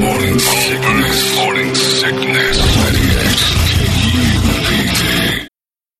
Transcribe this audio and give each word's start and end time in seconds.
Morning 0.00 0.38
sickness. 0.38 1.55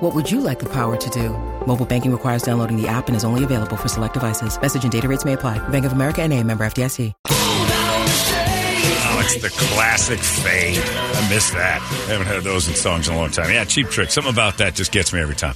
What 0.00 0.14
would 0.14 0.30
you 0.30 0.40
like 0.40 0.58
the 0.58 0.68
power 0.68 0.96
to 0.96 1.10
do? 1.10 1.28
Mobile 1.66 1.84
banking 1.86 2.10
requires 2.10 2.42
downloading 2.42 2.80
the 2.80 2.88
app 2.88 3.06
and 3.08 3.16
is 3.16 3.22
only 3.24 3.44
available 3.44 3.76
for 3.76 3.86
select 3.88 4.14
devices. 4.14 4.60
Message 4.60 4.82
and 4.82 4.90
data 4.90 5.06
rates 5.08 5.24
may 5.24 5.34
apply. 5.34 5.58
Bank 5.68 5.84
of 5.84 5.92
America 5.92 6.22
and 6.22 6.32
a 6.32 6.42
member 6.42 6.64
FDIC. 6.64 7.12
Oh, 7.26 9.20
it's 9.22 9.42
the 9.42 9.48
classic 9.50 10.18
fade. 10.18 10.78
I 10.78 11.28
miss 11.28 11.50
that. 11.50 11.80
haven't 12.08 12.26
had 12.28 12.42
those 12.42 12.66
in 12.68 12.74
songs 12.74 13.08
in 13.08 13.14
a 13.14 13.16
long 13.18 13.30
time. 13.30 13.50
Yeah, 13.52 13.64
Cheap 13.64 13.88
Trick. 13.90 14.10
Something 14.10 14.32
about 14.32 14.58
that 14.58 14.74
just 14.74 14.90
gets 14.90 15.12
me 15.12 15.20
every 15.20 15.34
time. 15.36 15.54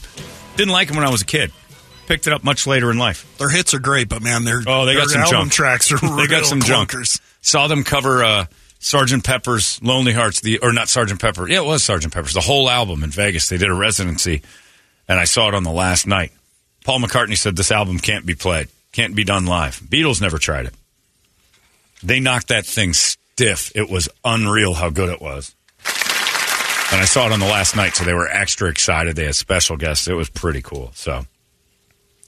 Didn't 0.56 0.72
like 0.72 0.88
them 0.88 0.96
when 0.98 1.06
I 1.06 1.10
was 1.10 1.22
a 1.22 1.26
kid. 1.26 1.50
Picked 2.06 2.26
it 2.26 2.32
up 2.34 2.44
much 2.44 2.66
later 2.66 2.90
in 2.90 2.98
life. 2.98 3.26
Their 3.38 3.48
hits 3.48 3.72
are 3.72 3.78
great, 3.78 4.10
but 4.10 4.22
man, 4.22 4.44
their 4.44 4.60
Oh, 4.66 4.84
they 4.84 4.94
got 4.94 5.08
some 5.08 5.22
album 5.22 5.38
junk. 5.40 5.52
tracks 5.52 5.90
are 5.90 5.96
they 6.00 6.26
got 6.26 6.40
real 6.40 6.44
some 6.44 6.60
junk. 6.60 6.92
Saw 7.40 7.66
them 7.66 7.82
cover 7.82 8.22
uh, 8.22 8.44
Sergeant 8.84 9.24
Pepper's 9.24 9.82
Lonely 9.82 10.12
Hearts, 10.12 10.40
the 10.40 10.58
or 10.58 10.70
not 10.70 10.90
Sergeant 10.90 11.18
Pepper. 11.18 11.48
Yeah, 11.48 11.62
it 11.62 11.64
was 11.64 11.82
Sergeant 11.82 12.12
Pepper's. 12.12 12.34
The 12.34 12.42
whole 12.42 12.68
album 12.68 13.02
in 13.02 13.08
Vegas. 13.08 13.48
They 13.48 13.56
did 13.56 13.70
a 13.70 13.74
residency, 13.74 14.42
and 15.08 15.18
I 15.18 15.24
saw 15.24 15.48
it 15.48 15.54
on 15.54 15.62
the 15.62 15.70
last 15.70 16.06
night. 16.06 16.32
Paul 16.84 17.00
McCartney 17.00 17.38
said 17.38 17.56
this 17.56 17.72
album 17.72 17.98
can't 17.98 18.26
be 18.26 18.34
played, 18.34 18.68
can't 18.92 19.16
be 19.16 19.24
done 19.24 19.46
live. 19.46 19.80
Beatles 19.80 20.20
never 20.20 20.36
tried 20.36 20.66
it. 20.66 20.74
They 22.02 22.20
knocked 22.20 22.48
that 22.48 22.66
thing 22.66 22.92
stiff. 22.92 23.72
It 23.74 23.88
was 23.88 24.10
unreal 24.22 24.74
how 24.74 24.90
good 24.90 25.08
it 25.08 25.22
was. 25.22 25.54
And 26.92 27.00
I 27.00 27.06
saw 27.06 27.24
it 27.24 27.32
on 27.32 27.40
the 27.40 27.46
last 27.46 27.76
night, 27.76 27.96
so 27.96 28.04
they 28.04 28.12
were 28.12 28.28
extra 28.28 28.68
excited. 28.68 29.16
They 29.16 29.24
had 29.24 29.34
special 29.34 29.78
guests. 29.78 30.06
It 30.08 30.12
was 30.12 30.28
pretty 30.28 30.60
cool. 30.60 30.90
So, 30.94 31.24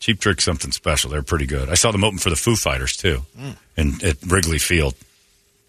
Cheap 0.01 0.21
Trick, 0.21 0.41
something 0.41 0.73
special. 0.73 1.11
They're 1.11 1.23
pretty 1.23 1.47
good. 1.47 1.69
I 1.69 1.75
saw 1.75 1.93
them 1.93 2.03
open 2.03 2.17
for 2.17 2.31
the 2.31 2.37
Foo 2.37 2.57
Fighters 2.57 2.97
too, 2.97 3.27
mm. 3.39 3.57
in 3.77 4.03
at 4.03 4.17
Wrigley 4.27 4.59
Field. 4.59 4.95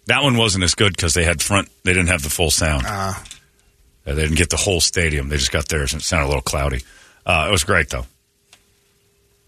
That 0.08 0.22
one 0.22 0.36
wasn't 0.36 0.64
as 0.64 0.74
good 0.74 0.96
because 0.96 1.14
they 1.14 1.24
had 1.24 1.42
front. 1.42 1.68
They 1.84 1.92
didn't 1.92 2.08
have 2.08 2.22
the 2.22 2.30
full 2.30 2.50
sound. 2.50 2.84
Uh, 2.86 3.14
they 4.04 4.14
didn't 4.14 4.36
get 4.38 4.48
the 4.48 4.56
whole 4.56 4.80
stadium. 4.80 5.28
They 5.28 5.36
just 5.36 5.52
got 5.52 5.68
theirs, 5.68 5.92
and 5.92 6.00
it 6.00 6.04
sounded 6.04 6.26
a 6.26 6.28
little 6.28 6.42
cloudy. 6.42 6.82
Uh, 7.26 7.46
it 7.48 7.52
was 7.52 7.62
great 7.64 7.90
though. 7.90 8.06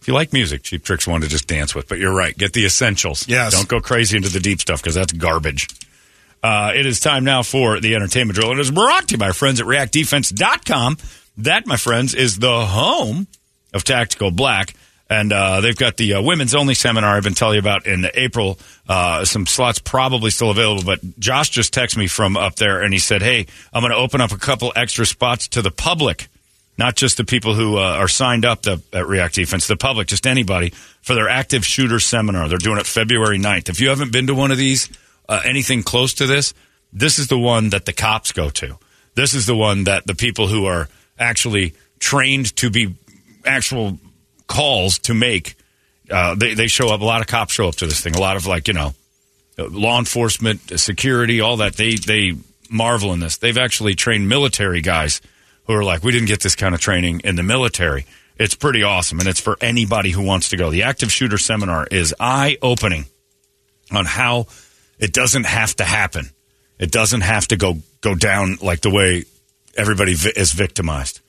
If 0.00 0.08
you 0.08 0.14
like 0.14 0.32
music, 0.32 0.62
Cheap 0.62 0.84
Trick's 0.84 1.06
one 1.06 1.22
to 1.22 1.28
just 1.28 1.46
dance 1.46 1.74
with. 1.74 1.88
But 1.88 1.98
you're 1.98 2.14
right. 2.14 2.36
Get 2.36 2.52
the 2.52 2.64
essentials. 2.64 3.26
Yes. 3.28 3.52
Don't 3.52 3.68
go 3.68 3.80
crazy 3.80 4.16
into 4.16 4.28
the 4.30 4.40
deep 4.40 4.60
stuff 4.60 4.82
because 4.82 4.94
that's 4.94 5.12
garbage. 5.12 5.66
Uh, 6.42 6.72
it 6.74 6.86
is 6.86 7.00
time 7.00 7.24
now 7.24 7.42
for 7.42 7.80
the 7.80 7.94
entertainment 7.94 8.38
drill. 8.38 8.52
It 8.52 8.58
is 8.58 8.70
brought 8.70 9.08
to 9.08 9.14
you 9.14 9.18
by 9.18 9.26
our 9.26 9.32
friends 9.34 9.60
at 9.60 9.66
reactdefense.com. 9.66 10.96
That, 11.38 11.66
my 11.66 11.76
friends, 11.76 12.14
is 12.14 12.38
the 12.38 12.64
home 12.66 13.26
of 13.74 13.84
Tactical 13.84 14.30
Black. 14.30 14.74
And 15.10 15.32
uh, 15.32 15.60
they've 15.60 15.76
got 15.76 15.96
the 15.96 16.14
uh, 16.14 16.22
women's 16.22 16.54
only 16.54 16.74
seminar 16.74 17.16
I've 17.16 17.24
been 17.24 17.34
telling 17.34 17.54
you 17.54 17.60
about 17.60 17.84
in 17.84 18.06
April. 18.14 18.60
Uh, 18.88 19.24
some 19.24 19.44
slots 19.44 19.80
probably 19.80 20.30
still 20.30 20.52
available, 20.52 20.84
but 20.84 21.00
Josh 21.18 21.50
just 21.50 21.74
texted 21.74 21.96
me 21.96 22.06
from 22.06 22.36
up 22.36 22.54
there 22.54 22.80
and 22.80 22.92
he 22.92 23.00
said, 23.00 23.20
Hey, 23.20 23.46
I'm 23.72 23.82
going 23.82 23.90
to 23.90 23.98
open 23.98 24.20
up 24.20 24.30
a 24.30 24.38
couple 24.38 24.72
extra 24.76 25.04
spots 25.04 25.48
to 25.48 25.62
the 25.62 25.72
public, 25.72 26.28
not 26.78 26.94
just 26.94 27.16
the 27.16 27.24
people 27.24 27.54
who 27.54 27.76
uh, 27.76 27.80
are 27.80 28.06
signed 28.06 28.44
up 28.44 28.62
to, 28.62 28.80
at 28.92 29.08
React 29.08 29.34
Defense, 29.34 29.66
the 29.66 29.76
public, 29.76 30.06
just 30.06 30.28
anybody, 30.28 30.70
for 31.02 31.14
their 31.14 31.28
active 31.28 31.66
shooter 31.66 31.98
seminar. 31.98 32.48
They're 32.48 32.58
doing 32.58 32.78
it 32.78 32.86
February 32.86 33.40
9th. 33.40 33.68
If 33.68 33.80
you 33.80 33.88
haven't 33.88 34.12
been 34.12 34.28
to 34.28 34.34
one 34.36 34.52
of 34.52 34.58
these, 34.58 34.88
uh, 35.28 35.40
anything 35.44 35.82
close 35.82 36.14
to 36.14 36.28
this, 36.28 36.54
this 36.92 37.18
is 37.18 37.26
the 37.26 37.38
one 37.38 37.70
that 37.70 37.84
the 37.84 37.92
cops 37.92 38.30
go 38.30 38.48
to. 38.50 38.78
This 39.16 39.34
is 39.34 39.46
the 39.46 39.56
one 39.56 39.84
that 39.84 40.06
the 40.06 40.14
people 40.14 40.46
who 40.46 40.66
are 40.66 40.88
actually 41.18 41.74
trained 41.98 42.54
to 42.56 42.70
be 42.70 42.94
actual 43.44 43.98
calls 44.50 44.98
to 44.98 45.14
make. 45.14 45.54
Uh, 46.10 46.34
they, 46.34 46.54
they 46.54 46.66
show 46.66 46.88
up. 46.88 47.00
A 47.00 47.04
lot 47.04 47.20
of 47.22 47.28
cops 47.28 47.54
show 47.54 47.68
up 47.68 47.76
to 47.76 47.86
this 47.86 48.00
thing. 48.00 48.14
A 48.16 48.20
lot 48.20 48.36
of 48.36 48.46
like 48.46 48.68
you 48.68 48.74
know, 48.74 48.92
law 49.56 49.98
enforcement, 49.98 50.78
security, 50.78 51.40
all 51.40 51.56
that. 51.58 51.74
They 51.74 51.94
they 51.94 52.34
marvel 52.68 53.12
in 53.12 53.20
this. 53.20 53.38
They've 53.38 53.56
actually 53.56 53.94
trained 53.94 54.28
military 54.28 54.80
guys 54.82 55.20
who 55.64 55.74
are 55.74 55.84
like, 55.84 56.02
we 56.02 56.12
didn't 56.12 56.28
get 56.28 56.40
this 56.42 56.56
kind 56.56 56.74
of 56.74 56.80
training 56.80 57.20
in 57.24 57.36
the 57.36 57.42
military. 57.42 58.06
It's 58.36 58.54
pretty 58.54 58.82
awesome, 58.82 59.20
and 59.20 59.28
it's 59.28 59.40
for 59.40 59.56
anybody 59.60 60.10
who 60.10 60.22
wants 60.22 60.48
to 60.48 60.56
go. 60.56 60.70
The 60.70 60.82
active 60.82 61.12
shooter 61.12 61.38
seminar 61.38 61.86
is 61.90 62.14
eye 62.18 62.58
opening 62.60 63.04
on 63.92 64.06
how 64.06 64.46
it 64.98 65.12
doesn't 65.12 65.44
have 65.44 65.76
to 65.76 65.84
happen. 65.84 66.30
It 66.78 66.90
doesn't 66.90 67.20
have 67.20 67.46
to 67.48 67.56
go 67.56 67.78
go 68.00 68.14
down 68.14 68.56
like 68.62 68.80
the 68.80 68.90
way 68.90 69.24
everybody 69.76 70.14
vi- 70.14 70.32
is 70.34 70.52
victimized. 70.52 71.20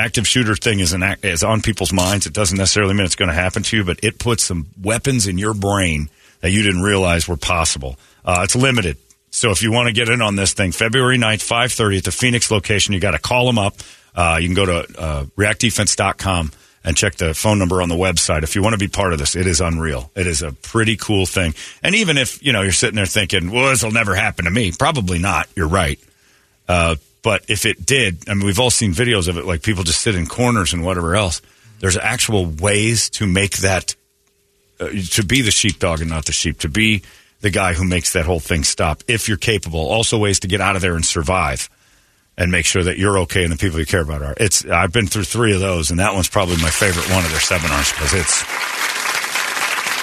Active 0.00 0.26
shooter 0.26 0.56
thing 0.56 0.80
is 0.80 0.94
an 0.94 1.02
act, 1.02 1.26
is 1.26 1.44
on 1.44 1.60
people's 1.60 1.92
minds. 1.92 2.26
It 2.26 2.32
doesn't 2.32 2.56
necessarily 2.56 2.94
mean 2.94 3.04
it's 3.04 3.16
going 3.16 3.28
to 3.28 3.34
happen 3.34 3.62
to 3.64 3.76
you, 3.76 3.84
but 3.84 4.02
it 4.02 4.18
puts 4.18 4.42
some 4.42 4.68
weapons 4.80 5.26
in 5.26 5.36
your 5.36 5.52
brain 5.52 6.08
that 6.40 6.50
you 6.50 6.62
didn't 6.62 6.80
realize 6.80 7.28
were 7.28 7.36
possible. 7.36 7.98
Uh, 8.24 8.40
it's 8.42 8.56
limited. 8.56 8.96
So 9.30 9.50
if 9.50 9.62
you 9.62 9.70
want 9.70 9.88
to 9.88 9.92
get 9.92 10.08
in 10.08 10.22
on 10.22 10.36
this 10.36 10.54
thing, 10.54 10.72
February 10.72 11.18
9th, 11.18 11.46
5.30 11.46 11.98
at 11.98 12.04
the 12.04 12.12
Phoenix 12.12 12.50
location, 12.50 12.94
you 12.94 13.00
got 13.00 13.10
to 13.10 13.18
call 13.18 13.44
them 13.44 13.58
up. 13.58 13.76
Uh, 14.14 14.38
you 14.40 14.48
can 14.48 14.56
go 14.56 14.64
to 14.64 14.98
uh, 14.98 15.24
reactdefense.com 15.36 16.50
and 16.82 16.96
check 16.96 17.16
the 17.16 17.34
phone 17.34 17.58
number 17.58 17.82
on 17.82 17.90
the 17.90 17.94
website. 17.94 18.42
If 18.42 18.56
you 18.56 18.62
want 18.62 18.72
to 18.72 18.78
be 18.78 18.88
part 18.88 19.12
of 19.12 19.18
this, 19.18 19.36
it 19.36 19.46
is 19.46 19.60
unreal. 19.60 20.10
It 20.16 20.26
is 20.26 20.40
a 20.40 20.52
pretty 20.52 20.96
cool 20.96 21.26
thing. 21.26 21.54
And 21.82 21.94
even 21.94 22.16
if, 22.16 22.42
you 22.42 22.54
know, 22.54 22.62
you're 22.62 22.72
sitting 22.72 22.96
there 22.96 23.04
thinking, 23.04 23.50
well, 23.50 23.68
this 23.68 23.82
will 23.82 23.92
never 23.92 24.14
happen 24.14 24.46
to 24.46 24.50
me. 24.50 24.72
Probably 24.72 25.18
not. 25.18 25.46
You're 25.54 25.68
right. 25.68 26.00
Uh, 26.66 26.96
but 27.22 27.44
if 27.48 27.66
it 27.66 27.84
did, 27.84 28.28
I 28.28 28.34
mean, 28.34 28.46
we've 28.46 28.60
all 28.60 28.70
seen 28.70 28.92
videos 28.92 29.28
of 29.28 29.36
it, 29.36 29.44
like 29.44 29.62
people 29.62 29.84
just 29.84 30.00
sit 30.00 30.14
in 30.14 30.26
corners 30.26 30.72
and 30.72 30.84
whatever 30.84 31.14
else. 31.14 31.42
There's 31.80 31.96
actual 31.96 32.46
ways 32.46 33.10
to 33.10 33.26
make 33.26 33.58
that, 33.58 33.94
uh, 34.78 34.88
to 35.12 35.24
be 35.24 35.42
the 35.42 35.50
sheepdog 35.50 36.00
and 36.00 36.10
not 36.10 36.26
the 36.26 36.32
sheep, 36.32 36.60
to 36.60 36.68
be 36.68 37.02
the 37.40 37.50
guy 37.50 37.74
who 37.74 37.84
makes 37.84 38.12
that 38.12 38.26
whole 38.26 38.40
thing 38.40 38.64
stop 38.64 39.02
if 39.08 39.28
you're 39.28 39.38
capable. 39.38 39.80
Also, 39.80 40.18
ways 40.18 40.40
to 40.40 40.48
get 40.48 40.60
out 40.60 40.76
of 40.76 40.82
there 40.82 40.94
and 40.94 41.04
survive 41.04 41.68
and 42.36 42.50
make 42.50 42.64
sure 42.64 42.82
that 42.82 42.98
you're 42.98 43.18
okay 43.20 43.44
and 43.44 43.52
the 43.52 43.56
people 43.56 43.78
you 43.78 43.86
care 43.86 44.02
about 44.02 44.22
are. 44.22 44.34
It's 44.38 44.64
I've 44.64 44.92
been 44.92 45.06
through 45.06 45.24
three 45.24 45.54
of 45.54 45.60
those, 45.60 45.90
and 45.90 46.00
that 46.00 46.14
one's 46.14 46.28
probably 46.28 46.56
my 46.56 46.70
favorite 46.70 47.10
one 47.10 47.24
of 47.24 47.30
their 47.30 47.40
seminars 47.40 47.90
because 47.90 48.14
it's 48.14 48.42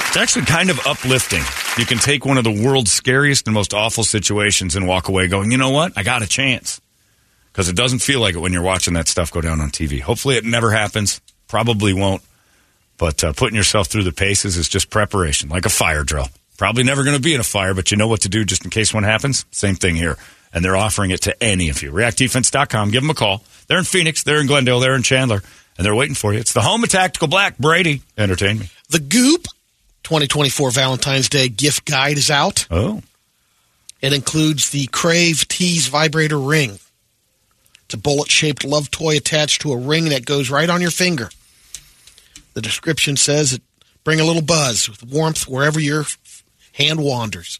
it's 0.07 0.17
actually 0.17 0.45
kind 0.45 0.69
of 0.69 0.79
uplifting. 0.85 1.43
You 1.77 1.85
can 1.85 1.97
take 1.97 2.25
one 2.25 2.37
of 2.37 2.43
the 2.43 2.63
world's 2.63 2.91
scariest 2.91 3.47
and 3.47 3.53
most 3.53 3.73
awful 3.73 4.03
situations 4.03 4.75
and 4.75 4.87
walk 4.87 5.09
away 5.09 5.27
going, 5.27 5.51
you 5.51 5.57
know 5.57 5.69
what, 5.69 5.93
I 5.95 6.03
got 6.03 6.23
a 6.23 6.27
chance 6.27 6.81
because 7.57 7.69
it 7.69 7.75
doesn't 7.75 8.03
feel 8.03 8.19
like 8.19 8.35
it 8.35 8.37
when 8.37 8.53
you're 8.53 8.61
watching 8.61 8.93
that 8.93 9.07
stuff 9.07 9.31
go 9.31 9.41
down 9.41 9.61
on 9.61 9.71
TV. 9.71 9.99
Hopefully, 9.99 10.37
it 10.37 10.45
never 10.45 10.69
happens. 10.69 11.19
Probably 11.47 11.91
won't. 11.91 12.21
But 12.99 13.23
uh, 13.23 13.33
putting 13.33 13.55
yourself 13.55 13.87
through 13.87 14.03
the 14.03 14.11
paces 14.11 14.57
is 14.57 14.69
just 14.69 14.91
preparation, 14.91 15.49
like 15.49 15.65
a 15.65 15.69
fire 15.69 16.03
drill. 16.03 16.27
Probably 16.59 16.83
never 16.83 17.03
going 17.03 17.15
to 17.15 17.21
be 17.21 17.33
in 17.33 17.39
a 17.39 17.43
fire, 17.43 17.73
but 17.73 17.89
you 17.89 17.97
know 17.97 18.07
what 18.07 18.21
to 18.21 18.29
do 18.29 18.45
just 18.45 18.63
in 18.63 18.69
case 18.69 18.93
one 18.93 19.01
happens. 19.01 19.43
Same 19.49 19.73
thing 19.73 19.95
here. 19.95 20.17
And 20.53 20.63
they're 20.63 20.77
offering 20.77 21.09
it 21.09 21.23
to 21.23 21.43
any 21.43 21.69
of 21.69 21.81
you. 21.81 21.91
ReactDefense.com. 21.91 22.91
Give 22.91 23.01
them 23.01 23.09
a 23.09 23.15
call. 23.15 23.43
They're 23.65 23.79
in 23.79 23.85
Phoenix. 23.85 24.21
They're 24.21 24.39
in 24.39 24.45
Glendale. 24.45 24.79
They're 24.79 24.95
in 24.95 25.01
Chandler. 25.01 25.41
And 25.79 25.85
they're 25.85 25.95
waiting 25.95 26.15
for 26.15 26.33
you. 26.33 26.39
It's 26.39 26.53
the 26.53 26.61
home 26.61 26.83
of 26.83 26.89
Tactical 26.89 27.27
Black. 27.27 27.57
Brady, 27.57 28.03
entertain 28.19 28.59
me. 28.59 28.69
The 28.89 28.99
Goop 28.99 29.45
2024 30.03 30.69
Valentine's 30.69 31.27
Day 31.27 31.49
gift 31.49 31.85
guide 31.85 32.17
is 32.17 32.29
out. 32.29 32.67
Oh. 32.69 33.01
It 33.99 34.13
includes 34.13 34.69
the 34.69 34.85
Crave 34.85 35.47
Tease 35.47 35.87
vibrator 35.87 36.37
ring. 36.37 36.77
It's 37.87 37.93
a 37.93 37.97
bullet 37.97 38.29
shaped 38.29 38.65
love 38.65 38.91
toy 38.91 39.15
attached 39.17 39.61
to 39.61 39.71
a 39.71 39.77
ring 39.77 40.09
that 40.09 40.25
goes 40.25 40.49
right 40.49 40.69
on 40.69 40.81
your 40.81 40.91
finger. 40.91 41.29
The 42.53 42.61
description 42.61 43.15
says 43.17 43.53
it 43.53 43.61
bring 44.03 44.19
a 44.19 44.25
little 44.25 44.41
buzz 44.41 44.89
with 44.89 45.03
warmth 45.03 45.47
wherever 45.47 45.79
your 45.79 46.05
hand 46.73 46.99
wanders. 47.01 47.59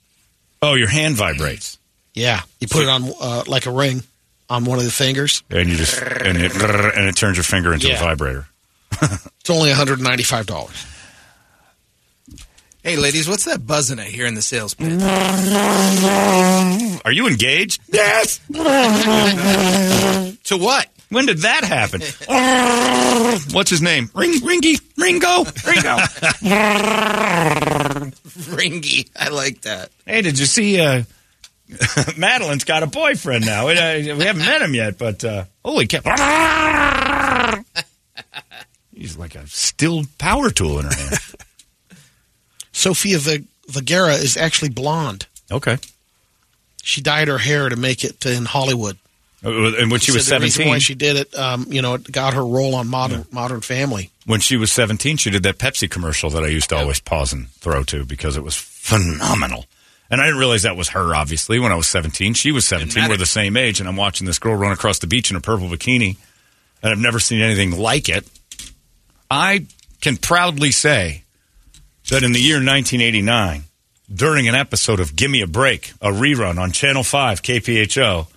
Oh, 0.61 0.73
your 0.73 0.89
hand 0.89 1.15
vibrates. 1.15 1.77
Yeah, 2.13 2.41
you 2.59 2.67
put 2.67 2.83
it 2.83 2.89
on 2.89 3.09
uh, 3.21 3.43
like 3.47 3.67
a 3.67 3.71
ring 3.71 4.03
on 4.49 4.65
one 4.65 4.79
of 4.79 4.83
the 4.85 4.91
fingers. 4.91 5.43
And 5.49 5.69
you 5.69 5.75
just, 5.77 6.01
and 6.01 6.37
it, 6.37 6.53
and 6.55 7.07
it 7.07 7.15
turns 7.15 7.37
your 7.37 7.43
finger 7.43 7.73
into 7.73 7.87
Yeah. 7.87 7.95
a 7.95 7.99
vibrator. 7.99 8.47
It's 9.39 9.49
only 9.49 9.69
$195. 9.71 10.96
Hey, 12.87 12.95
ladies, 12.95 13.27
what's 13.27 13.43
that 13.43 13.67
buzzing 13.67 13.99
I 13.99 14.05
hear 14.05 14.25
in 14.27 14.33
the 14.35 14.41
sales 14.41 14.73
pitch? 14.73 14.93
Are 17.03 17.11
you 17.11 17.27
engaged? 17.27 17.81
Yes. 17.91 18.37
to 20.45 20.57
what? 20.57 20.87
When 21.09 21.25
did 21.25 21.39
that 21.39 21.65
happen? 21.65 21.99
What's 23.53 23.71
his 23.71 23.81
name? 23.81 24.09
Ring, 24.15 24.39
Ringy, 24.39 24.79
Ringo, 24.95 25.43
Ringo. 25.67 25.97
Ringy. 28.55 29.09
I 29.17 29.29
like 29.31 29.63
that. 29.63 29.89
hey, 30.05 30.21
did 30.21 30.39
you 30.39 30.45
see? 30.45 30.79
Uh, 30.79 31.03
Madeline's 32.17 32.63
got 32.63 32.83
a 32.83 32.87
boyfriend 32.87 33.45
now. 33.45 33.67
We, 33.67 33.77
uh, 33.77 34.15
we 34.15 34.23
haven't 34.23 34.45
met 34.45 34.61
him 34.61 34.73
yet, 34.73 34.97
but 34.97 35.25
uh, 35.25 35.43
holy 35.65 35.87
cow! 35.87 36.03
He's 38.95 39.17
like 39.17 39.35
a 39.35 39.45
steel 39.47 40.05
power 40.17 40.49
tool 40.51 40.79
in 40.79 40.85
her 40.85 40.95
hand. 40.95 41.19
Sofia 42.77 43.17
Ve- 43.17 43.45
Vergara 43.67 44.13
is 44.13 44.37
actually 44.37 44.69
blonde. 44.69 45.25
Okay. 45.51 45.77
She 46.83 47.01
dyed 47.01 47.27
her 47.27 47.37
hair 47.39 47.69
to 47.69 47.75
make 47.75 48.03
it 48.03 48.25
in 48.25 48.45
Hollywood. 48.45 48.97
Uh, 49.43 49.73
And 49.75 49.91
when 49.91 49.99
she 49.99 50.11
was 50.11 50.25
said 50.27 50.41
the 50.41 50.49
seventeen, 50.49 50.69
why 50.73 50.77
she 50.79 50.95
did 50.95 51.15
it, 51.15 51.35
um, 51.37 51.65
you 51.69 51.81
know, 51.81 51.95
it 51.95 52.11
got 52.11 52.33
her 52.33 52.45
role 52.45 52.75
on 52.75 52.87
Modern 52.87 53.25
Modern 53.31 53.61
Family. 53.61 54.09
when 54.25 54.39
she 54.39 54.57
was 54.57 54.71
17, 54.71 55.17
she 55.17 55.29
did 55.29 55.43
that 55.43 55.57
Pepsi 55.57 55.89
commercial 55.89 56.29
that 56.31 56.43
I 56.43 56.47
used 56.47 56.69
to 56.69 56.75
always 56.77 56.99
pause 56.99 57.33
and 57.33 57.49
throw 57.51 57.83
to 57.85 58.03
because 58.05 58.35
it 58.37 58.43
was 58.43 58.55
phenomenal. 58.55 59.65
And 60.09 60.21
I 60.21 60.25
didn't 60.25 60.39
realize 60.39 60.63
that 60.63 60.77
was 60.77 60.89
her, 60.89 61.13
obviously, 61.15 61.59
when 61.59 61.71
I 61.71 61.75
was 61.75 61.87
17. 61.87 62.33
She 62.35 62.51
was 62.51 62.65
17. 62.67 63.09
We're 63.09 63.17
the 63.17 63.25
same 63.25 63.57
age. 63.57 63.79
And 63.81 63.89
I'm 63.89 63.97
watching 63.97 64.25
this 64.25 64.39
girl 64.39 64.55
run 64.55 64.71
across 64.71 64.99
the 64.99 65.07
beach 65.07 65.29
in 65.31 65.35
a 65.37 65.41
purple 65.41 65.67
bikini. 65.67 66.15
And 66.81 66.91
I've 66.93 66.99
never 66.99 67.19
seen 67.19 67.41
anything 67.41 67.71
like 67.77 68.07
it. 68.07 68.25
I 69.29 69.65
can 69.99 70.15
proudly 70.17 70.71
say 70.71 71.23
that 72.09 72.23
in 72.23 72.31
the 72.31 72.39
year 72.39 72.55
1989, 72.55 73.63
during 74.13 74.47
an 74.47 74.55
episode 74.55 74.99
of 74.99 75.15
Gimme 75.15 75.41
a 75.41 75.47
Break, 75.47 75.91
a 76.01 76.09
rerun 76.09 76.57
on 76.57 76.71
Channel 76.71 77.03
5, 77.03 77.41
KPHO, 77.41 78.27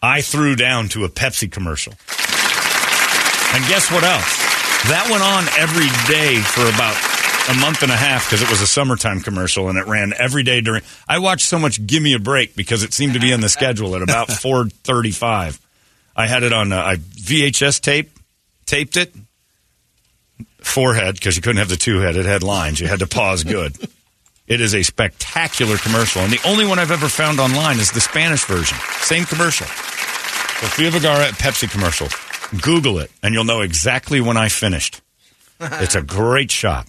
I 0.00 0.20
threw 0.20 0.54
down 0.54 0.88
to 0.90 1.04
a 1.04 1.08
Pepsi 1.08 1.50
commercial. 1.50 1.94
And 3.54 3.64
guess 3.68 3.90
what 3.90 4.04
else? 4.04 4.44
That 4.88 5.08
went 5.10 5.22
on 5.22 5.44
every 5.58 5.88
day 6.12 6.40
for 6.40 6.62
about 6.62 6.96
a 7.48 7.54
month 7.60 7.82
and 7.82 7.90
a 7.90 7.96
half 7.96 8.26
because 8.26 8.42
it 8.42 8.50
was 8.50 8.60
a 8.60 8.66
summertime 8.66 9.20
commercial 9.20 9.68
and 9.68 9.78
it 9.78 9.86
ran 9.86 10.12
every 10.18 10.42
day 10.42 10.60
during. 10.60 10.82
I 11.08 11.18
watched 11.18 11.46
so 11.46 11.58
much 11.58 11.86
"Give 11.86 12.02
Me 12.02 12.14
a 12.14 12.18
Break" 12.18 12.54
because 12.54 12.82
it 12.82 12.92
seemed 12.92 13.14
to 13.14 13.20
be 13.20 13.32
on 13.32 13.40
the 13.40 13.48
schedule 13.48 13.96
at 13.96 14.02
about 14.02 14.30
four 14.42 14.66
thirty-five. 14.66 15.58
I 16.16 16.26
had 16.26 16.42
it 16.42 16.52
on 16.52 16.72
uh, 16.72 16.76
I 16.76 16.96
VHS 16.96 17.80
tape, 17.80 18.10
taped 18.66 18.96
it, 18.96 19.14
four-head 20.58 21.14
because 21.14 21.36
you 21.36 21.42
couldn't 21.42 21.58
have 21.58 21.68
the 21.68 21.76
two 21.76 21.98
head. 22.00 22.16
It 22.16 22.26
had 22.26 22.42
lines. 22.42 22.80
You 22.80 22.86
had 22.88 23.00
to 23.00 23.06
pause 23.06 23.44
good. 23.44 23.76
It 24.46 24.60
is 24.60 24.74
a 24.74 24.82
spectacular 24.82 25.78
commercial, 25.78 26.20
and 26.20 26.30
the 26.30 26.46
only 26.46 26.66
one 26.66 26.78
I've 26.78 26.90
ever 26.90 27.08
found 27.08 27.40
online 27.40 27.78
is 27.78 27.90
the 27.92 28.00
Spanish 28.02 28.44
version. 28.44 28.76
Same 28.98 29.24
commercial. 29.24 29.66
Sofia 29.66 30.90
Vergara 30.90 31.28
at 31.28 31.32
Pepsi 31.32 31.70
commercial. 31.70 32.08
Google 32.60 32.98
it, 32.98 33.10
and 33.22 33.32
you'll 33.32 33.44
know 33.44 33.62
exactly 33.62 34.20
when 34.20 34.36
I 34.36 34.50
finished. 34.50 35.00
It's 35.60 35.94
a 35.94 36.02
great 36.02 36.50
shot. 36.50 36.86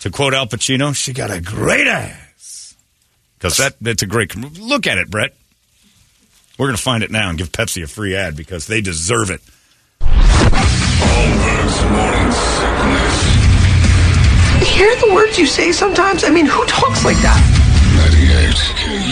To 0.00 0.10
quote 0.10 0.34
Al 0.34 0.46
Pacino, 0.46 0.94
she 0.94 1.14
got 1.14 1.30
a 1.30 1.40
great 1.40 1.86
ass. 1.86 2.76
Because 3.38 3.56
that, 3.56 3.76
that's 3.80 4.02
a 4.02 4.06
great. 4.06 4.28
com- 4.28 4.52
Look 4.60 4.86
at 4.86 4.98
it, 4.98 5.08
Brett. 5.08 5.34
We're 6.58 6.66
going 6.66 6.76
to 6.76 6.82
find 6.82 7.02
it 7.02 7.10
now 7.10 7.30
and 7.30 7.38
give 7.38 7.50
Pepsi 7.50 7.82
a 7.82 7.86
free 7.86 8.14
ad 8.14 8.36
because 8.36 8.66
they 8.66 8.82
deserve 8.82 9.30
it. 9.30 9.40
Sickness. 12.32 13.18
hear 14.66 14.94
the 14.96 15.12
words 15.14 15.38
you 15.38 15.46
say 15.46 15.72
sometimes? 15.72 16.24
I 16.24 16.30
mean, 16.30 16.46
who 16.46 16.64
talks 16.66 17.04
like 17.04 17.18
that? 17.18 17.40
98 17.96 18.54
KUPD. 18.78 19.11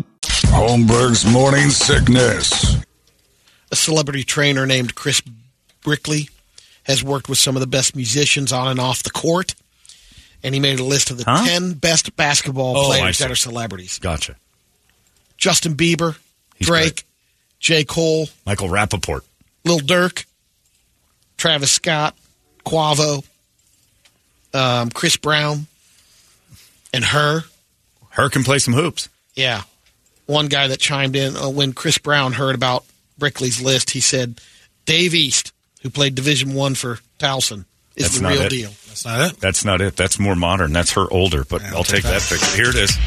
Holmberg's 0.43 1.25
morning 1.25 1.69
sickness. 1.69 2.75
A 3.71 3.75
celebrity 3.75 4.23
trainer 4.23 4.65
named 4.65 4.95
Chris 4.95 5.21
Brickley 5.83 6.29
has 6.83 7.03
worked 7.03 7.29
with 7.29 7.37
some 7.37 7.55
of 7.55 7.59
the 7.61 7.67
best 7.67 7.95
musicians 7.95 8.51
on 8.51 8.67
and 8.67 8.79
off 8.79 9.03
the 9.03 9.09
court. 9.11 9.55
And 10.43 10.53
he 10.55 10.59
made 10.59 10.79
a 10.79 10.83
list 10.83 11.11
of 11.11 11.17
the 11.17 11.23
Huh? 11.25 11.45
10 11.45 11.73
best 11.73 12.15
basketball 12.15 12.75
Oh, 12.77 12.85
players 12.87 13.19
that 13.19 13.29
are 13.31 13.35
celebrities. 13.35 13.99
Gotcha. 13.99 14.35
Justin 15.37 15.75
Bieber, 15.75 16.17
He's 16.55 16.67
Drake, 16.67 16.83
great. 16.95 17.03
J. 17.59 17.83
Cole, 17.83 18.27
Michael 18.45 18.67
Rapaport. 18.69 19.21
Lil 19.65 19.79
Durk, 19.79 20.25
Travis 21.37 21.71
Scott, 21.71 22.15
Quavo, 22.65 23.23
um, 24.53 24.89
Chris 24.89 25.15
Brown, 25.17 25.67
and 26.93 27.05
her. 27.05 27.41
Her 28.09 28.29
can 28.29 28.43
play 28.43 28.57
some 28.59 28.73
hoops. 28.73 29.07
Yeah. 29.35 29.61
One 30.31 30.47
guy 30.47 30.67
that 30.67 30.79
chimed 30.79 31.15
in 31.17 31.35
uh, 31.35 31.49
when 31.49 31.73
Chris 31.73 31.97
Brown 31.97 32.31
heard 32.33 32.55
about 32.55 32.85
Brickley's 33.19 33.61
list, 33.61 33.89
he 33.91 33.99
said, 33.99 34.39
Dave 34.85 35.13
East, 35.13 35.51
who 35.81 35.89
played 35.89 36.15
Division 36.15 36.53
One 36.53 36.73
for 36.73 36.99
Towson, 37.19 37.65
is 37.97 38.05
That's 38.05 38.15
the 38.17 38.23
not 38.23 38.31
real 38.31 38.41
it. 38.43 38.49
deal. 38.49 38.69
That's 38.87 39.05
not 39.05 39.21
it. 39.31 39.39
That's 39.41 39.65
not 39.65 39.81
it. 39.81 39.95
That's 39.97 40.17
more 40.19 40.35
modern. 40.35 40.71
That's 40.71 40.93
her 40.93 41.05
older, 41.11 41.43
but 41.43 41.61
I'll, 41.65 41.83
take 41.83 42.03
that 42.03 42.21
picture. 42.21 42.55
Here 42.55 42.69
it 42.69 42.75
is. 42.75 42.97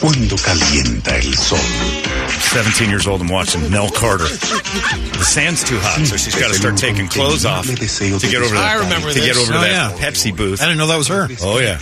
Cuando 0.00 0.36
calienta 0.36 1.12
el 1.12 1.32
sol. 1.32 1.58
17 1.58 2.88
years 2.88 3.06
old 3.06 3.20
and 3.20 3.28
watching 3.30 3.68
Nell 3.70 3.90
Carter. 3.90 4.24
The 4.24 5.24
sand's 5.24 5.62
too 5.64 5.78
hot, 5.78 6.06
so 6.06 6.16
she's 6.16 6.34
got 6.38 6.48
to 6.48 6.54
start 6.54 6.76
taking 6.78 7.06
clothes 7.08 7.44
off 7.44 7.66
to 7.66 7.74
get 7.74 8.36
over 8.42 8.54
To 8.54 8.60
I 8.60 8.76
that. 8.76 8.84
remember 8.84 9.12
to 9.12 9.20
get 9.20 9.36
over 9.36 9.52
Oh, 9.54 9.60
that 9.60 9.70
yeah. 9.70 10.08
Pepsi 10.08 10.34
booth. 10.36 10.60
I 10.62 10.64
didn't 10.66 10.78
know 10.78 10.86
that 10.88 10.96
was 10.96 11.08
her. 11.08 11.28
Oh 11.42 11.58
yeah, 11.58 11.76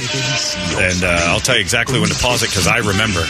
and 0.83 1.03
uh, 1.05 1.31
I'll 1.31 1.41
tell 1.41 1.55
you 1.57 1.61
exactly 1.63 2.01
when 2.01 2.09
to 2.11 2.19
pause 2.19 2.43
it 2.43 2.51
because 2.51 2.67
I 2.67 2.79
remember. 2.79 3.23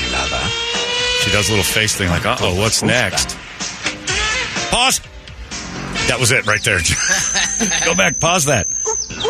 She 1.29 1.35
does 1.35 1.49
a 1.51 1.53
little 1.53 1.65
face 1.65 1.95
thing 1.95 2.09
like, 2.09 2.25
"Uh 2.25 2.39
oh, 2.41 2.59
what's 2.59 2.83
next?" 2.83 3.37
Pause. 4.71 5.01
That 6.09 6.17
was 6.19 6.33
it 6.33 6.47
right 6.47 6.63
there. 6.65 6.79
Go 7.85 7.95
back, 7.95 8.19
pause 8.19 8.47
that, 8.47 8.67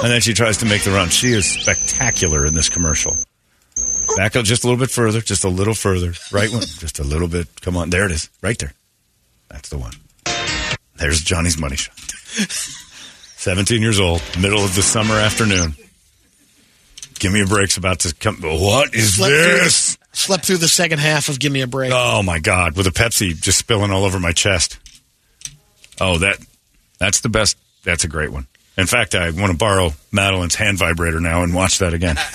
and 0.00 0.12
then 0.12 0.20
she 0.20 0.32
tries 0.32 0.58
to 0.58 0.66
make 0.66 0.84
the 0.84 0.92
run. 0.92 1.08
She 1.08 1.32
is 1.32 1.50
spectacular 1.50 2.46
in 2.46 2.54
this 2.54 2.68
commercial. 2.68 3.16
Back 4.16 4.36
up 4.36 4.44
just 4.44 4.62
a 4.62 4.68
little 4.68 4.78
bit 4.78 4.92
further, 4.92 5.20
just 5.20 5.42
a 5.42 5.48
little 5.48 5.74
further. 5.74 6.12
Right 6.30 6.52
one, 6.52 6.60
just 6.60 7.00
a 7.00 7.02
little 7.02 7.26
bit. 7.26 7.48
Come 7.62 7.76
on, 7.76 7.90
there 7.90 8.06
it 8.06 8.12
is, 8.12 8.30
right 8.42 8.58
there. 8.60 8.74
That's 9.48 9.68
the 9.68 9.78
one. 9.78 9.94
There's 10.98 11.20
Johnny's 11.20 11.58
money 11.58 11.74
shot. 11.74 11.98
17 13.38 13.82
years 13.82 13.98
old, 13.98 14.22
middle 14.40 14.64
of 14.64 14.76
the 14.76 14.82
summer 14.82 15.14
afternoon. 15.14 15.74
Give 17.18 17.32
me 17.32 17.42
a 17.42 17.46
break's 17.46 17.76
about 17.76 17.98
to 18.00 18.14
come. 18.14 18.36
What 18.36 18.94
is 18.94 19.16
this? 19.16 19.97
Through, 20.18 20.34
slept 20.34 20.46
through 20.46 20.56
the 20.58 20.68
second 20.68 20.98
half 20.98 21.28
of 21.28 21.38
Give 21.38 21.52
Me 21.52 21.60
a 21.62 21.66
Break. 21.66 21.92
Oh 21.94 22.22
my 22.22 22.38
God! 22.38 22.76
With 22.76 22.86
a 22.86 22.90
Pepsi 22.90 23.40
just 23.40 23.58
spilling 23.58 23.90
all 23.90 24.04
over 24.04 24.18
my 24.20 24.32
chest. 24.32 24.78
Oh, 26.00 26.18
that 26.18 26.38
that's 26.98 27.20
the 27.20 27.28
best. 27.28 27.56
That's 27.84 28.04
a 28.04 28.08
great 28.08 28.30
one. 28.32 28.46
In 28.76 28.86
fact, 28.86 29.14
I 29.14 29.30
want 29.30 29.50
to 29.50 29.58
borrow 29.58 29.90
Madeline's 30.12 30.54
hand 30.54 30.78
vibrator 30.78 31.20
now 31.20 31.42
and 31.42 31.54
watch 31.54 31.78
that 31.78 31.94
again. 31.94 32.16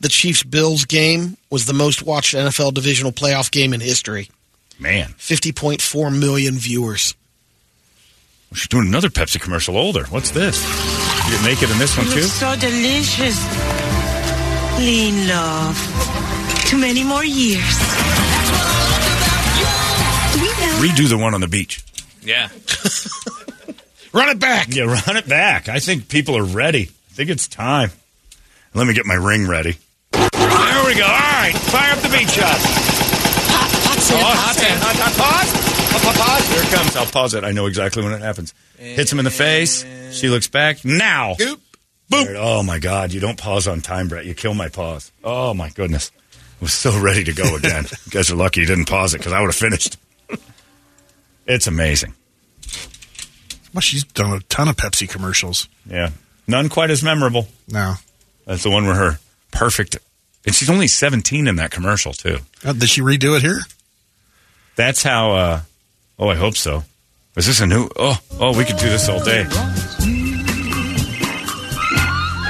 The 0.00 0.08
Chiefs 0.08 0.42
Bills 0.42 0.86
game 0.86 1.36
was 1.50 1.66
the 1.66 1.74
most 1.74 2.02
watched 2.02 2.34
NFL 2.34 2.72
divisional 2.72 3.12
playoff 3.12 3.50
game 3.50 3.74
in 3.74 3.80
history. 3.80 4.30
Man, 4.78 5.08
50.4 5.18 6.18
million 6.18 6.54
viewers. 6.54 7.14
she's 8.54 8.66
doing 8.68 8.88
another 8.88 9.10
Pepsi 9.10 9.38
commercial. 9.38 9.76
Older. 9.76 10.04
What's 10.06 10.30
this? 10.30 10.64
You 11.26 11.32
get 11.36 11.44
naked 11.44 11.70
in 11.70 11.78
this 11.78 11.98
one 11.98 12.06
too? 12.06 12.22
so 12.22 12.56
delicious. 12.56 13.36
Lean 14.78 15.28
love. 15.28 16.39
Too 16.70 16.78
many 16.78 17.02
more 17.02 17.24
years. 17.24 17.78
Do 20.32 20.40
we 20.40 20.46
know? 20.46 20.78
Redo 20.78 21.08
the 21.08 21.18
one 21.20 21.34
on 21.34 21.40
the 21.40 21.48
beach. 21.48 21.82
Yeah. 22.22 22.48
Run 24.12 24.28
it 24.28 24.38
back. 24.38 24.68
Yeah, 24.70 24.84
run 24.84 25.16
it 25.16 25.28
back. 25.28 25.68
I 25.68 25.80
think 25.80 26.08
people 26.08 26.36
are 26.36 26.44
ready. 26.44 26.82
I 26.82 27.12
think 27.14 27.28
it's 27.30 27.48
time. 27.48 27.90
Let 28.72 28.86
me 28.86 28.94
get 28.94 29.04
my 29.04 29.14
ring 29.14 29.48
ready. 29.48 29.78
There 30.12 30.84
we 30.86 30.94
go. 30.94 31.04
All 31.04 31.10
right, 31.10 31.52
fire 31.54 31.92
up 31.92 31.98
the 31.98 32.08
beach 32.08 32.30
shot. 32.30 32.56
Hot 32.60 33.98
sand, 33.98 34.20
Pause. 34.22 34.38
hot 34.38 34.54
sand. 34.54 34.80
Hot, 34.82 34.96
hot, 34.96 36.16
pause. 36.16 36.48
Here 36.54 36.62
it 36.62 36.68
comes. 36.76 36.96
I'll 36.96 37.06
pause 37.06 37.34
it. 37.34 37.42
I 37.44 37.50
know 37.52 37.66
exactly 37.66 38.02
when 38.04 38.12
it 38.12 38.20
happens. 38.20 38.54
Hits 38.78 39.12
him 39.12 39.18
in 39.18 39.24
the 39.24 39.30
face. 39.30 39.84
She 40.12 40.28
looks 40.28 40.46
back. 40.48 40.84
Now. 40.84 41.34
Goop. 41.36 41.60
Boop. 42.10 42.34
Oh 42.36 42.62
my 42.64 42.80
God! 42.80 43.12
You 43.12 43.20
don't 43.20 43.38
pause 43.38 43.68
on 43.68 43.80
time, 43.80 44.08
Brett. 44.08 44.24
You 44.24 44.34
kill 44.34 44.54
my 44.54 44.68
pause. 44.68 45.12
Oh 45.22 45.54
my 45.54 45.68
goodness! 45.70 46.10
Was 46.60 46.74
so 46.74 46.98
ready 47.00 47.24
to 47.24 47.32
go 47.32 47.56
again. 47.56 47.84
you 48.06 48.10
guys 48.10 48.30
are 48.30 48.36
lucky 48.36 48.60
you 48.60 48.66
didn't 48.66 48.86
pause 48.86 49.14
it 49.14 49.18
because 49.18 49.32
I 49.32 49.40
would 49.40 49.46
have 49.46 49.56
finished. 49.56 49.96
it's 51.46 51.66
amazing. 51.66 52.14
Well, 53.72 53.80
she's 53.80 54.04
done 54.04 54.32
a 54.36 54.40
ton 54.40 54.68
of 54.68 54.76
Pepsi 54.76 55.08
commercials. 55.08 55.68
Yeah, 55.88 56.10
none 56.46 56.68
quite 56.68 56.90
as 56.90 57.02
memorable. 57.02 57.48
No. 57.68 57.94
That's 58.46 58.62
the 58.64 58.70
one 58.70 58.84
where 58.84 58.96
her 58.96 59.18
perfect, 59.52 59.96
and 60.44 60.54
she's 60.54 60.68
only 60.68 60.88
seventeen 60.88 61.46
in 61.46 61.56
that 61.56 61.70
commercial 61.70 62.12
too. 62.12 62.38
Uh, 62.64 62.72
did 62.72 62.88
she 62.88 63.00
redo 63.00 63.36
it 63.36 63.42
here? 63.42 63.60
That's 64.76 65.02
how. 65.02 65.32
uh 65.32 65.60
Oh, 66.18 66.28
I 66.28 66.34
hope 66.34 66.56
so. 66.56 66.84
Is 67.36 67.46
this 67.46 67.60
a 67.60 67.66
new? 67.66 67.88
Oh, 67.96 68.20
oh, 68.38 68.56
we 68.58 68.64
could 68.64 68.76
do 68.76 68.90
this 68.90 69.08
all 69.08 69.24
day. 69.24 69.46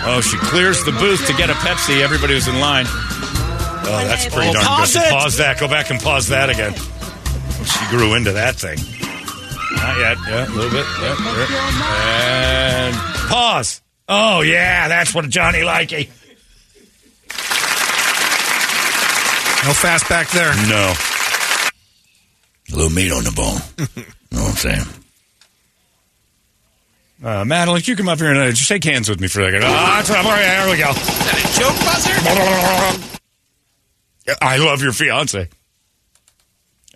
Oh, 0.03 0.21
she 0.21 0.37
clears 0.39 0.83
the 0.85 0.93
booth 0.93 1.25
to 1.29 1.35
get 1.35 1.51
a 1.51 1.53
Pepsi. 1.53 2.01
Everybody 2.01 2.35
was 2.35 2.49
in 2.49 2.59
line. 2.59 2.87
Oh, 3.83 4.05
that's 4.07 4.27
pretty 4.29 4.49
Oh, 4.51 4.53
darn 4.53 4.65
pause 4.65 4.93
good. 4.95 5.03
it. 5.03 5.11
Pause 5.11 5.37
that. 5.39 5.59
Go 5.61 5.69
back 5.69 5.91
and 5.91 6.01
pause 6.01 6.29
that 6.29 6.51
again. 6.51 6.73
Oh, 6.77 7.65
she 7.65 7.97
grew 7.97 8.15
into 8.15 8.33
that 8.33 8.57
thing. 8.57 8.79
Not 9.77 9.99
yet. 9.99 10.17
Yeah, 10.29 10.47
a 10.47 10.53
little 10.55 10.71
bit. 10.71 10.87
Yeah, 11.01 11.17
yeah. 11.19 12.91
And 12.91 12.95
pause. 13.31 13.81
Oh, 14.09 14.41
yeah, 14.43 14.89
that's 14.89 15.15
what 15.15 15.29
Johnny 15.29 15.61
Likey. 15.61 16.09
No 19.67 19.73
fast 19.75 20.09
back 20.09 20.29
there. 20.31 20.55
No. 20.69 20.95
A 22.73 22.75
little 22.77 22.91
meat 22.91 23.13
on 23.13 23.25
the 23.25 23.31
bone. 23.33 23.61
know 24.33 24.43
what 24.43 24.51
I'm 24.51 24.57
saying? 24.57 24.87
Uh, 27.23 27.45
Madeline, 27.45 27.83
can 27.83 27.91
you 27.93 27.97
come 27.97 28.09
up 28.09 28.19
here 28.19 28.31
and 28.31 28.39
uh, 28.39 28.49
just 28.51 28.63
shake 28.63 28.85
hands 28.85 29.09
with 29.11 29.21
me 29.21 29.29
for 29.29 29.43
a 29.43 29.45
second? 29.47 29.63
Ah, 29.65 29.97
that's 29.97 30.11
all 30.11 30.25
right. 30.25 30.41
There 30.41 30.71
we 30.71 30.79
go. 30.79 30.93
That 30.93 31.59
joke 31.59 31.77
buzzer? 31.85 33.17
I 34.41 34.59
love 34.59 34.83
your 34.83 34.93
fiance. 34.93 35.49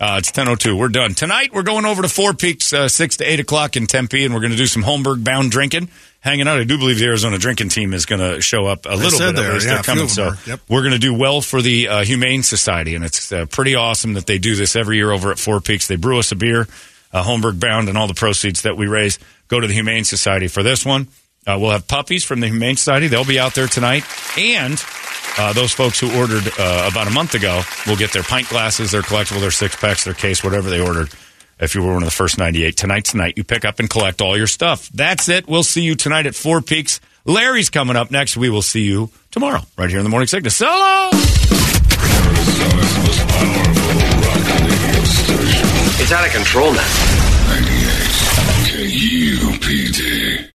Uh, 0.01 0.17
it's 0.19 0.33
10.02. 0.33 0.77
We're 0.77 0.89
done. 0.89 1.15
Tonight, 1.15 1.53
we're 1.55 1.63
going 1.63 1.85
over 1.85 2.03
to 2.03 2.09
Four 2.09 2.35
Peaks, 2.35 2.73
uh, 2.73 2.89
6 2.89 3.19
to 3.19 3.25
8 3.25 3.41
o'clock 3.41 3.77
in 3.77 3.87
Tempe, 3.87 4.25
and 4.25 4.35
we're 4.35 4.41
going 4.41 4.51
to 4.51 4.57
do 4.57 4.67
some 4.67 4.83
Holmberg-bound 4.83 5.53
drinking, 5.53 5.89
hanging 6.19 6.49
out. 6.49 6.59
I 6.59 6.65
do 6.65 6.77
believe 6.79 6.99
the 6.99 7.05
Arizona 7.05 7.39
drinking 7.39 7.69
team 7.69 7.95
is 7.95 8.05
going 8.05 8.21
to 8.21 8.41
show 8.43 8.67
up 8.67 8.87
a 8.87 8.97
little 8.97 9.19
bit. 9.21 9.37
there, 9.37 9.51
at 9.51 9.55
least. 9.55 9.67
yeah, 9.69 9.75
They're 9.75 9.83
coming. 9.85 10.09
So. 10.09 10.33
Yep. 10.49 10.61
we're 10.69 10.81
going 10.81 10.95
to 10.95 10.99
do 10.99 11.15
well 11.15 11.41
for 11.41 11.63
the 11.63 11.87
uh, 11.87 12.05
Humane 12.05 12.43
Society, 12.43 12.97
and 12.97 13.05
it's 13.05 13.31
uh, 13.31 13.47
pretty 13.47 13.77
awesome 13.77 14.15
that 14.15 14.27
they 14.27 14.39
do 14.39 14.57
this 14.57 14.75
every 14.75 14.97
year 14.97 15.13
over 15.13 15.31
at 15.31 15.39
Four 15.39 15.61
Peaks. 15.61 15.87
They 15.87 15.97
brew 15.97 16.19
us 16.19 16.33
a 16.33 16.37
beer, 16.37 16.67
uh, 17.13 17.23
Holmberg-bound, 17.23 17.89
and 17.89 17.97
all 17.97 18.09
the 18.09 18.15
proceeds 18.15 18.63
that 18.63 18.77
we 18.77 18.89
raise 18.89 19.21
go 19.47 19.61
to 19.61 19.67
the 19.69 19.75
Humane 19.75 20.03
Society 20.03 20.49
for 20.49 20.65
this 20.65 20.85
one. 20.85 21.07
Uh, 21.47 21.57
we'll 21.61 21.71
have 21.71 21.87
puppies 21.87 22.25
from 22.25 22.41
the 22.41 22.49
Humane 22.49 22.77
Society. 22.77 23.07
They'll 23.07 23.25
be 23.25 23.39
out 23.39 23.55
there 23.55 23.69
tonight. 23.69 24.03
And 24.37 24.83
uh, 25.37 25.53
those 25.53 25.73
folks 25.73 25.99
who 25.99 26.17
ordered 26.19 26.47
uh, 26.59 26.89
about 26.91 27.07
a 27.07 27.11
month 27.11 27.35
ago 27.35 27.63
will 27.87 27.97
get 27.97 28.13
their 28.13 28.23
pint 28.23 28.49
glasses, 28.49 28.91
their 28.93 29.03
collectible, 29.03 29.41
their 29.41 29.51
six 29.51 29.77
packs, 29.77 30.05
their 30.05 30.15
case, 30.15 30.45
whatever 30.45 30.71
they 30.71 30.81
ordered. 30.81 31.11
If 31.59 31.75
you 31.75 31.83
were 31.83 31.93
one 31.93 32.03
of 32.03 32.09
the 32.09 32.15
first 32.15 32.39
98 32.39 32.77
tonight, 32.77 33.15
night, 33.15 33.35
you 33.37 33.45
pick 33.45 33.65
up 33.65 33.79
and 33.79 33.89
collect 33.89 34.21
all 34.21 34.37
your 34.37 34.47
stuff. 34.47 34.89
That's 34.91 35.29
it. 35.29 35.47
We'll 35.49 35.63
see 35.63 35.83
you 35.83 35.95
tonight 35.95 36.27
at 36.27 36.35
Four 36.35 36.61
Peaks. 36.63 37.01
Larry's 37.25 37.71
coming 37.71 37.97
up 37.97 38.11
next. 38.11 38.37
We 38.37 38.51
will 38.51 38.63
see 38.63 38.83
you 38.83 39.11
tomorrow, 39.31 39.61
right 39.79 39.89
here 39.89 39.99
in 39.99 40.05
the 40.05 40.11
Morning 40.11 40.27
Sickness. 40.27 40.57
Solo. 40.57 41.11
It's 45.97 46.13
out 46.13 46.27
of 46.27 46.33
control 46.33 46.73
now. 46.73 46.87
98 47.49 47.95
KUPD. 48.69 50.04